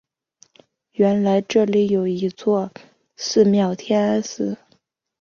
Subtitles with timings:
[0.93, 2.71] 原来这里有一座
[3.15, 4.57] 寺庙天安寺。